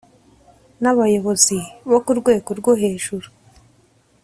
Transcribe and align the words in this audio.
n 0.81 0.83
abayobozi 0.91 1.57
bo 1.89 1.99
ku 2.05 2.11
rwego 2.19 2.49
rwo 2.59 2.73
hejuru 2.81 3.27